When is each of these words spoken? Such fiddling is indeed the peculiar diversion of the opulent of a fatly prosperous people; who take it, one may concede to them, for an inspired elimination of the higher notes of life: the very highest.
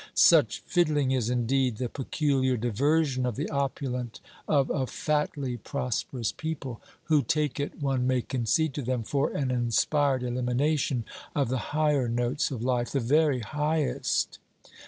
Such 0.15 0.61
fiddling 0.65 1.11
is 1.11 1.29
indeed 1.29 1.77
the 1.77 1.87
peculiar 1.87 2.57
diversion 2.57 3.23
of 3.23 3.35
the 3.35 3.47
opulent 3.51 4.19
of 4.47 4.71
a 4.71 4.87
fatly 4.87 5.57
prosperous 5.57 6.31
people; 6.31 6.81
who 7.03 7.21
take 7.21 7.59
it, 7.59 7.79
one 7.79 8.07
may 8.07 8.23
concede 8.23 8.73
to 8.73 8.81
them, 8.81 9.03
for 9.03 9.29
an 9.29 9.51
inspired 9.51 10.23
elimination 10.23 11.05
of 11.35 11.49
the 11.49 11.59
higher 11.77 12.09
notes 12.09 12.49
of 12.49 12.63
life: 12.63 12.89
the 12.89 12.99
very 12.99 13.41
highest. 13.41 14.39